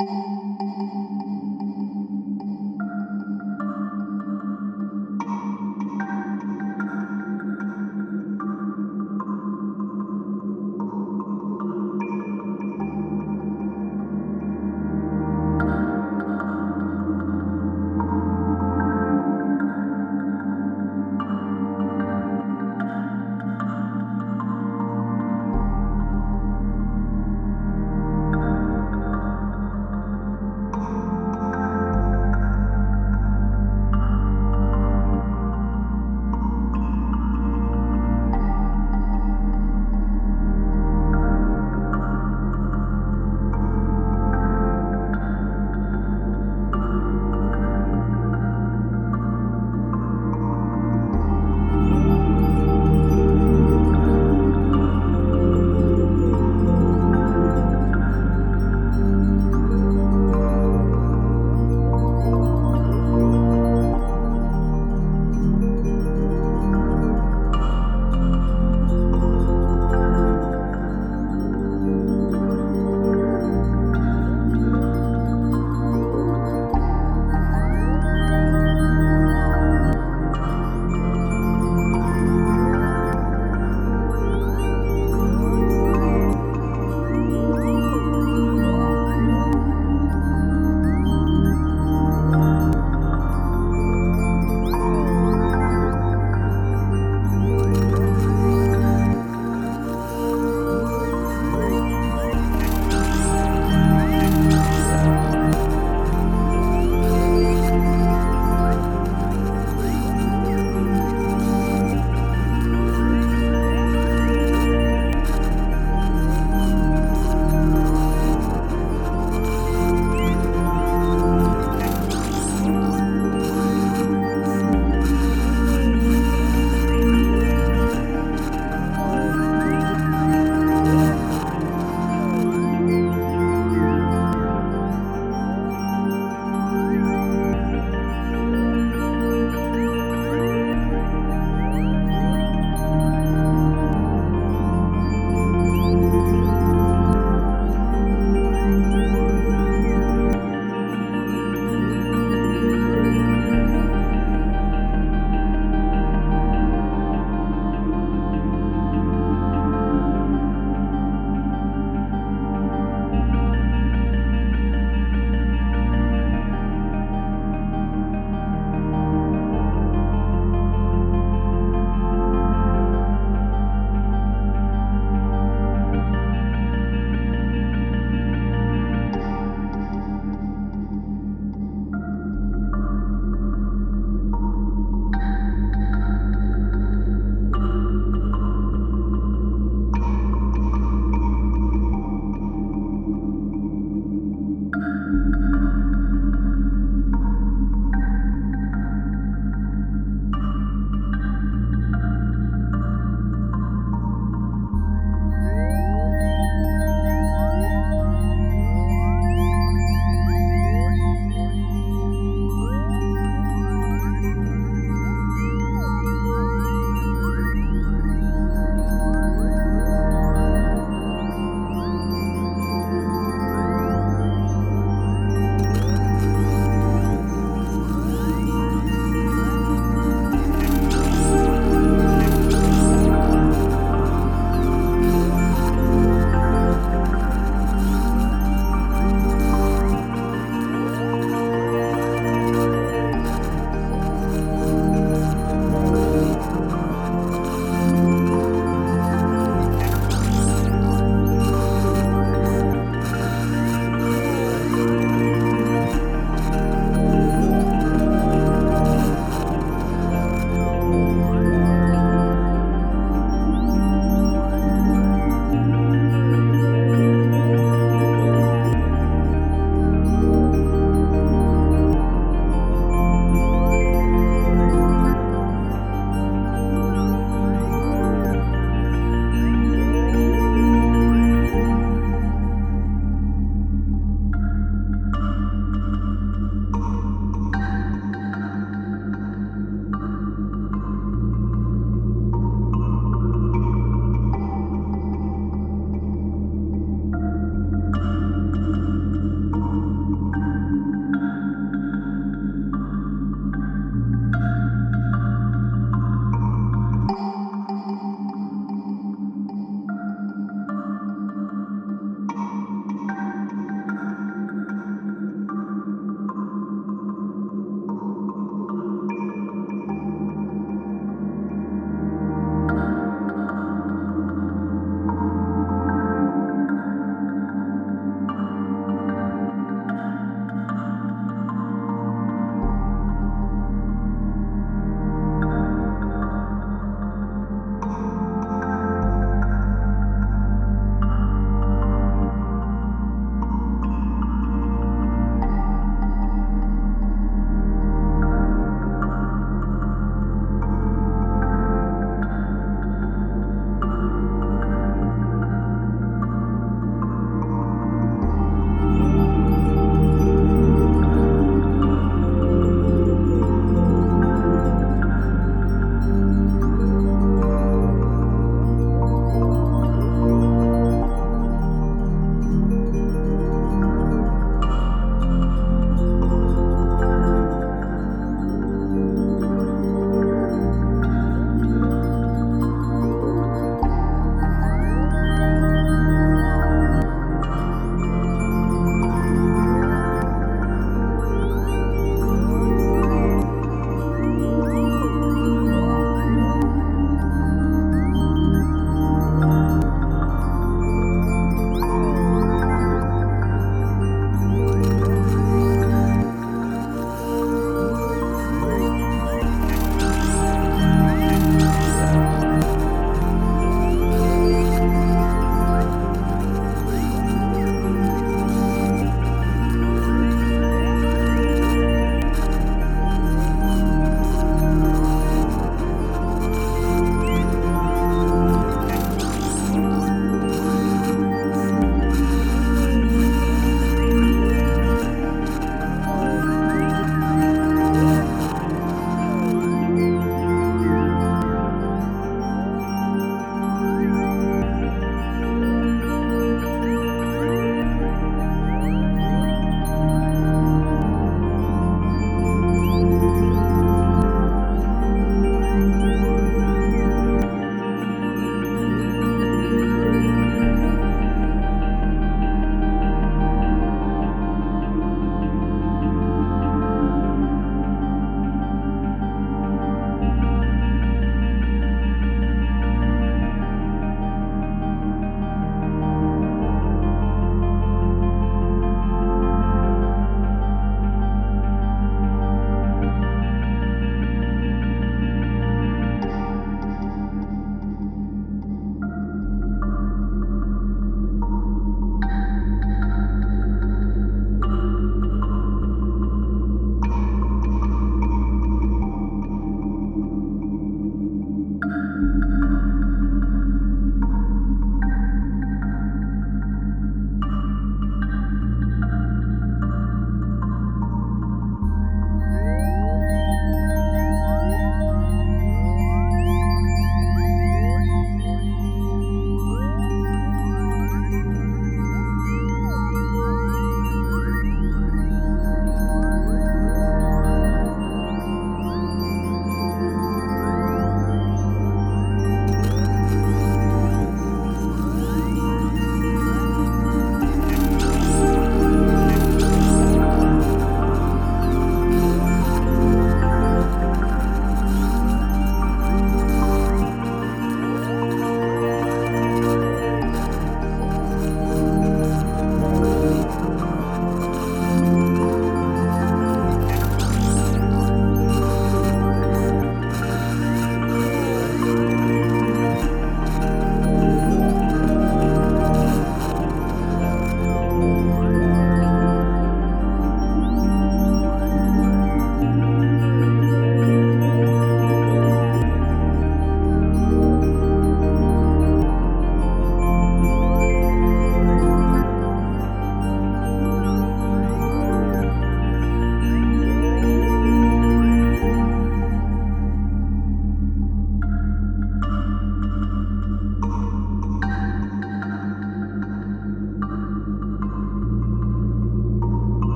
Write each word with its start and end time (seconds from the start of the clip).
Música 0.00 0.67